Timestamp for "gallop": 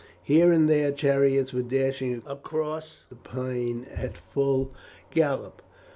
5.11-5.61